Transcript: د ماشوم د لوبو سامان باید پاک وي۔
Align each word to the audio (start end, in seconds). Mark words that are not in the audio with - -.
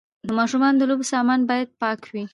د 0.27 0.29
ماشوم 0.37 0.63
د 0.77 0.81
لوبو 0.89 1.05
سامان 1.13 1.39
باید 1.49 1.69
پاک 1.81 1.99
وي۔ 2.13 2.23